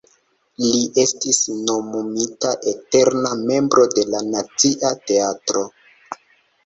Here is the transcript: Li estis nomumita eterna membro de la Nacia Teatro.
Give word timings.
Li 0.61 0.69
estis 1.01 1.41
nomumita 1.67 2.53
eterna 2.73 3.35
membro 3.45 3.87
de 3.95 4.07
la 4.15 4.23
Nacia 4.33 4.93
Teatro. 5.11 5.67